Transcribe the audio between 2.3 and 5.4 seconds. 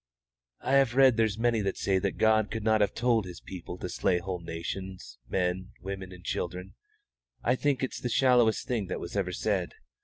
could not have told His people to slay whole nations,